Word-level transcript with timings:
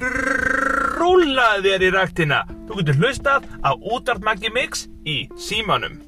rúlaði 0.00 1.74
þér 1.74 1.86
í 1.86 1.90
rættina. 1.96 2.40
Þú 2.68 2.80
getur 2.80 3.00
hlustað 3.00 3.48
á 3.64 3.70
útartmækki 3.76 4.52
mix 4.54 4.86
í 5.04 5.22
símanum. 5.36 6.00